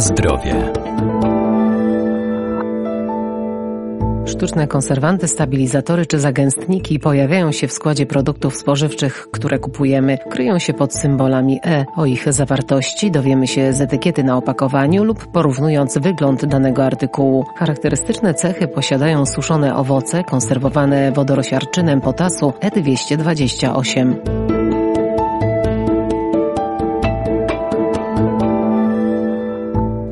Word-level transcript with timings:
Zdrowie. 0.00 0.72
Sztuczne 4.26 4.66
konserwanty, 4.66 5.28
stabilizatory 5.28 6.06
czy 6.06 6.18
zagęstniki 6.18 6.98
pojawiają 6.98 7.52
się 7.52 7.68
w 7.68 7.72
składzie 7.72 8.06
produktów 8.06 8.56
spożywczych, 8.56 9.28
które 9.32 9.58
kupujemy. 9.58 10.18
Kryją 10.30 10.58
się 10.58 10.74
pod 10.74 10.94
symbolami 10.94 11.60
E. 11.64 11.84
O 11.96 12.06
ich 12.06 12.32
zawartości 12.32 13.10
dowiemy 13.10 13.46
się 13.46 13.72
z 13.72 13.80
etykiety 13.80 14.24
na 14.24 14.36
opakowaniu 14.36 15.04
lub 15.04 15.26
porównując 15.26 15.98
wygląd 15.98 16.46
danego 16.46 16.84
artykułu. 16.84 17.44
Charakterystyczne 17.56 18.34
cechy 18.34 18.68
posiadają 18.68 19.26
suszone 19.26 19.76
owoce 19.76 20.24
konserwowane 20.24 21.12
wodorosiarczynem 21.12 22.00
potasu 22.00 22.52
E228. 22.60 24.37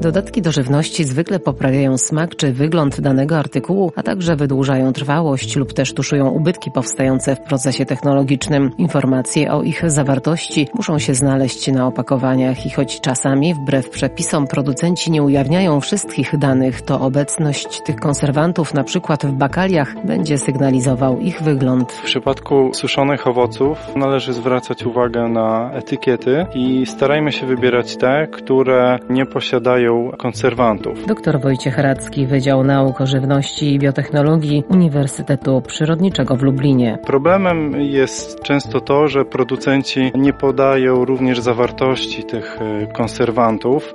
Dodatki 0.07 0.43
do 0.43 0.53
żywności 0.53 1.05
zwykle 1.05 1.39
poprawiają 1.39 1.99
smak 1.99 2.37
czy 2.37 2.53
wygląd 2.53 3.01
danego 3.01 3.39
artykułu, 3.39 3.93
a 3.97 4.03
także 4.03 4.37
wydłużają 4.37 4.93
trwałość 4.93 5.57
lub 5.57 5.73
też 5.73 5.95
tuszują 5.95 6.29
ubytki 6.29 6.71
powstające 6.71 7.37
w 7.37 7.41
procesie 7.41 7.87
technologicznym. 7.87 8.71
Informacje 8.79 9.53
o 9.53 9.63
ich 9.63 9.91
zawartości 9.91 10.69
muszą 10.75 10.99
się 10.99 11.15
znaleźć 11.15 11.69
na 11.73 11.87
opakowaniach 11.87 12.67
i 12.67 12.71
choć 12.71 13.01
czasami 13.01 13.55
wbrew 13.55 13.91
przepisom 13.91 14.47
producenci 14.47 15.11
nie 15.11 15.23
ujawniają 15.23 15.81
wszystkich 15.81 16.39
danych, 16.39 16.83
to 16.83 17.01
obecność 17.01 17.81
tych 17.81 17.97
konserwantów 17.97 18.75
na 18.75 18.85
przykład 18.85 19.27
w 19.27 19.33
bakaliach 19.33 20.07
będzie 20.07 20.39
sygnalizował 20.39 21.21
ich 21.21 21.43
wygląd. 21.43 21.93
W 21.93 22.03
przypadku 22.03 22.71
suszonych 22.75 23.27
owoców 23.27 23.79
należy 23.97 24.33
zwracać 24.33 24.87
uwagę 24.87 25.29
na 25.29 25.71
etykiety 25.73 26.47
i 26.55 26.87
starajmy 26.87 27.33
się 27.33 27.47
wybierać 27.47 27.97
te, 27.97 28.27
które 28.27 28.99
nie 29.11 29.27
posiadają 29.27 29.96
konserwantów. 30.19 31.07
Dr 31.07 31.41
Wojciech 31.41 31.79
Radzki, 31.79 32.27
Wydział 32.27 32.65
Nauk 32.65 33.01
o 33.01 33.07
Żywności 33.07 33.75
i 33.75 33.79
Biotechnologii 33.79 34.65
Uniwersytetu 34.69 35.63
Przyrodniczego 35.67 36.37
w 36.37 36.43
Lublinie. 36.43 36.99
Problemem 37.07 37.81
jest 37.81 38.43
często 38.43 38.81
to, 38.81 39.09
że 39.09 39.25
producenci 39.25 40.11
nie 40.15 40.33
podają 40.33 41.05
również 41.05 41.41
zawartości 41.41 42.25
tych 42.25 42.59
e, 42.61 42.87
konserwantów, 42.87 43.95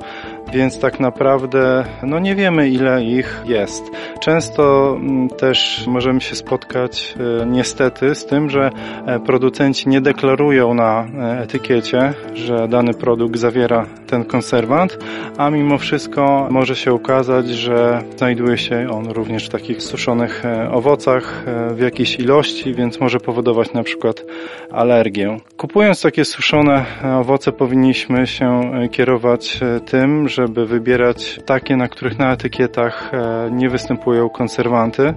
więc 0.53 0.79
tak 0.79 0.99
naprawdę 0.99 1.85
no 2.03 2.19
nie 2.19 2.35
wiemy 2.35 2.69
ile 2.69 3.03
ich 3.03 3.41
jest. 3.45 3.91
Często 4.19 4.95
mm, 4.95 5.29
też 5.29 5.83
możemy 5.87 6.21
się 6.21 6.35
spotkać 6.35 7.15
e, 7.41 7.45
niestety 7.45 8.15
z 8.15 8.25
tym, 8.25 8.49
że 8.49 8.69
e, 9.05 9.19
producenci 9.19 9.89
nie 9.89 10.01
deklarują 10.01 10.73
na 10.73 11.07
etykiecie, 11.41 12.13
że 12.33 12.67
dany 12.67 12.93
produkt 12.93 13.37
zawiera 13.37 13.85
ten 14.07 14.25
konserwant, 14.25 14.97
a 15.37 15.49
mimo 15.49 15.77
wszystko 15.77 16.47
może 16.51 16.75
się 16.75 16.93
okazać, 16.93 17.47
że 17.47 18.01
znajduje 18.17 18.57
się 18.57 18.87
on 18.91 19.09
również 19.09 19.45
w 19.45 19.49
takich 19.49 19.81
suszonych 19.83 20.45
e, 20.45 20.71
owocach 20.71 21.43
e, 21.47 21.75
w 21.75 21.79
jakiejś 21.79 22.19
ilości, 22.19 22.73
więc 22.73 22.99
może 22.99 23.19
powodować 23.19 23.73
na 23.73 23.83
przykład 23.83 24.23
alergię. 24.71 25.37
Kupując 25.57 26.01
takie 26.01 26.25
suszone 26.25 26.85
e, 27.03 27.15
owoce 27.15 27.51
powinniśmy 27.51 28.27
się 28.27 28.71
kierować 28.91 29.59
tym, 29.85 30.29
żeby 30.41 30.65
wybierać 30.65 31.39
takie, 31.45 31.75
na 31.77 31.87
których 31.87 32.19
na 32.19 32.33
etykietach 32.33 33.11
nie 33.51 33.69
występują 33.69 34.29
konserwanty. 34.29 35.13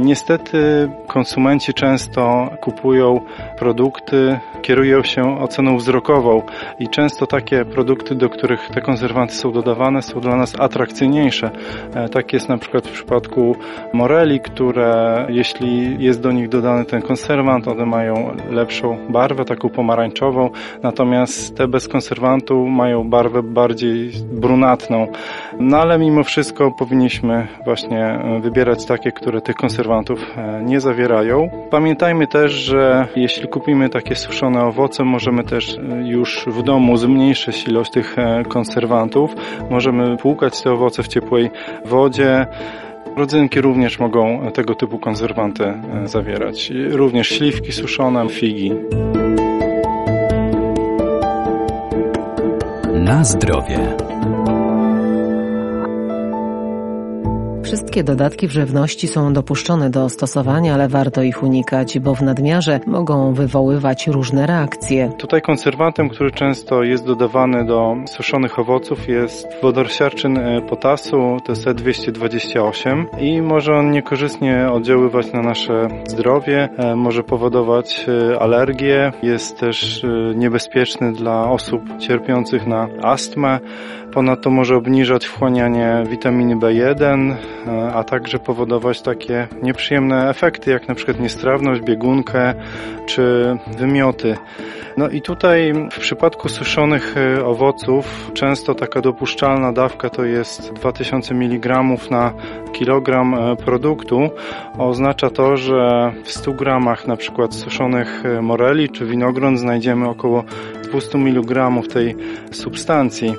Niestety 0.00 0.88
konsumenci 1.16 1.74
często 1.74 2.50
kupują 2.60 3.20
produkty, 3.58 4.38
kierują 4.62 5.02
się 5.02 5.40
oceną 5.40 5.76
wzrokową 5.76 6.42
i 6.78 6.88
często 6.88 7.26
takie 7.26 7.64
produkty, 7.64 8.14
do 8.14 8.28
których 8.28 8.68
te 8.68 8.80
konserwanty 8.80 9.34
są 9.34 9.52
dodawane, 9.52 10.02
są 10.02 10.20
dla 10.20 10.36
nas 10.36 10.60
atrakcyjniejsze. 10.60 11.50
E, 11.94 12.08
tak 12.08 12.32
jest 12.32 12.48
na 12.48 12.58
przykład 12.58 12.88
w 12.88 12.92
przypadku 12.92 13.56
moreli, 13.92 14.40
które 14.40 15.26
jeśli 15.28 16.04
jest 16.04 16.20
do 16.20 16.32
nich 16.32 16.48
dodany 16.48 16.84
ten 16.84 17.02
konserwant, 17.02 17.68
one 17.68 17.86
mają 17.86 18.36
lepszą 18.50 18.98
barwę, 19.08 19.44
taką 19.44 19.68
pomarańczową, 19.68 20.50
natomiast 20.82 21.56
te 21.56 21.68
bez 21.68 21.88
konserwantu 21.88 22.66
mają 22.66 23.10
barwę 23.10 23.42
bardziej 23.42 24.10
brunatną. 24.32 25.06
No 25.60 25.78
ale 25.78 25.98
mimo 25.98 26.24
wszystko 26.24 26.70
powinniśmy 26.78 27.46
właśnie 27.64 28.18
wybierać 28.40 28.86
takie, 28.86 29.12
które 29.12 29.40
tych 29.40 29.56
konserwantów 29.56 30.20
e, 30.36 30.62
nie 30.64 30.80
zawierają. 30.80 31.05
Pamiętajmy 31.70 32.26
też, 32.26 32.52
że 32.52 33.08
jeśli 33.16 33.48
kupimy 33.48 33.88
takie 33.88 34.14
suszone 34.14 34.64
owoce, 34.64 35.04
możemy 35.04 35.44
też 35.44 35.78
e, 35.78 36.08
już 36.08 36.44
w 36.46 36.62
domu 36.62 36.96
zmniejszyć 36.96 37.68
ilość 37.68 37.90
tych 37.90 38.16
konserwantów. 38.48 39.34
Możemy 39.70 40.16
płukać 40.16 40.62
te 40.62 40.72
owoce 40.72 41.02
w 41.02 41.08
ciepłej 41.08 41.50
wodzie. 41.84 42.46
Rodzynki 43.16 43.60
również 43.60 43.98
mogą 43.98 44.50
tego 44.54 44.74
typu 44.74 44.98
konserwanty 44.98 45.64
e, 45.64 46.08
zawierać. 46.08 46.72
Również 46.90 47.28
śliwki 47.28 47.72
suszone, 47.72 48.28
figi. 48.28 48.72
Na 52.94 53.24
zdrowie. 53.24 53.96
Wszystkie 57.66 58.04
dodatki 58.04 58.48
w 58.48 58.50
żywności 58.50 59.08
są 59.08 59.32
dopuszczone 59.32 59.90
do 59.90 60.08
stosowania, 60.08 60.74
ale 60.74 60.88
warto 60.88 61.22
ich 61.22 61.42
unikać, 61.42 61.98
bo 61.98 62.14
w 62.14 62.22
nadmiarze 62.22 62.80
mogą 62.86 63.34
wywoływać 63.34 64.06
różne 64.06 64.46
reakcje. 64.46 65.12
Tutaj 65.18 65.42
konserwantem, 65.42 66.08
który 66.08 66.30
często 66.30 66.82
jest 66.82 67.06
dodawany 67.06 67.64
do 67.64 67.96
suszonych 68.08 68.58
owoców 68.58 69.08
jest 69.08 69.48
wodorosiarczyn 69.62 70.38
e, 70.38 70.62
potasu, 70.62 71.16
to 71.44 71.52
jest 71.52 71.66
E228 71.66 73.04
i 73.20 73.42
może 73.42 73.72
on 73.72 73.90
niekorzystnie 73.90 74.68
oddziaływać 74.72 75.32
na 75.32 75.42
nasze 75.42 75.88
zdrowie, 76.08 76.68
e, 76.78 76.96
może 76.96 77.22
powodować 77.22 78.06
e, 78.08 78.38
alergie, 78.38 79.12
jest 79.22 79.60
też 79.60 80.06
niebezpieczny 80.34 81.12
dla 81.12 81.50
osób 81.50 81.82
cierpiących 81.98 82.66
na 82.66 82.88
astmę, 83.02 83.58
ponadto 84.12 84.50
może 84.50 84.76
obniżać 84.76 85.26
wchłanianie 85.26 86.02
witaminy 86.10 86.56
B1, 86.56 87.36
a 87.94 88.04
także 88.04 88.38
powodować 88.38 89.02
takie 89.02 89.48
nieprzyjemne 89.62 90.30
efekty, 90.30 90.70
jak 90.70 90.88
na 90.88 90.94
przykład 90.94 91.20
niestrawność, 91.20 91.80
biegunkę 91.80 92.54
czy 93.06 93.56
wymioty. 93.78 94.36
No 94.96 95.08
i 95.08 95.22
tutaj 95.22 95.72
w 95.92 95.98
przypadku 95.98 96.48
suszonych 96.48 97.14
e, 97.16 97.44
owoców 97.44 98.30
często 98.34 98.74
taka 98.74 99.00
dopuszczalna 99.00 99.72
dawka 99.72 100.10
to 100.10 100.24
jest 100.24 100.72
2000 100.72 101.34
mg 101.34 101.82
na 102.10 102.32
kilogram 102.72 103.34
e, 103.34 103.56
produktu. 103.56 104.30
Oznacza 104.78 105.30
to, 105.30 105.56
że 105.56 106.12
w 106.24 106.32
100 106.32 106.52
gramach 106.52 107.06
na 107.06 107.16
przykład 107.16 107.54
suszonych 107.54 108.22
e, 108.26 108.42
moreli 108.42 108.88
czy 108.88 109.06
winogron 109.06 109.58
znajdziemy 109.58 110.08
około 110.08 110.44
200 110.96 111.18
mg 111.18 111.82
tej 111.92 112.14
substancji. 112.50 113.34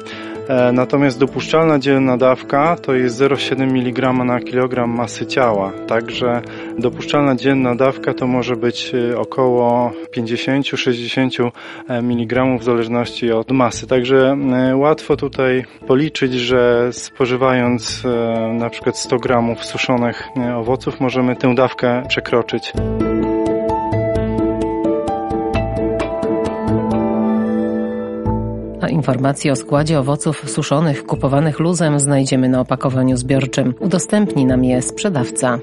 E, 0.47 0.71
natomiast 0.71 1.19
dopuszczalna 1.19 1.79
dzienna 1.79 2.17
dawka 2.17 2.75
to 2.75 2.93
jest 2.93 3.19
0,7 3.19 3.61
mg 3.61 4.13
na 4.13 4.39
kilogram 4.39 4.89
masy 4.89 5.25
ciała. 5.25 5.71
Także 5.87 6.41
dopuszczalna 6.77 7.35
dzienna 7.35 7.75
dawka 7.75 8.13
to 8.13 8.27
może 8.27 8.55
być 8.55 8.91
e, 9.11 9.17
około 9.17 9.91
50-60 10.17 11.51
e, 11.87 11.97
mg 11.97 12.57
w 12.59 12.63
zależności 12.63 13.31
od 13.31 13.51
masy. 13.51 13.87
Także 13.87 14.37
łatwo 14.75 15.15
tutaj 15.15 15.65
policzyć, 15.87 16.33
że 16.33 16.89
spożywając 16.93 18.03
na 18.53 18.69
przykład 18.69 18.97
100 18.97 19.17
gramów 19.17 19.65
suszonych 19.65 20.23
owoców 20.55 20.99
możemy 20.99 21.35
tę 21.35 21.55
dawkę 21.55 22.03
przekroczyć. 22.07 22.73
Informacje 28.97 29.51
o 29.51 29.55
składzie 29.55 29.99
owoców 29.99 30.49
suszonych 30.49 31.05
kupowanych 31.05 31.59
luzem 31.59 31.99
znajdziemy 31.99 32.49
na 32.49 32.59
opakowaniu 32.61 33.17
zbiorczym. 33.17 33.73
Udostępni 33.79 34.45
nam 34.45 34.63
je 34.63 34.81
sprzedawca. 34.81 35.59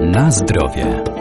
Na 0.00 0.30
zdrowie. 0.30 1.17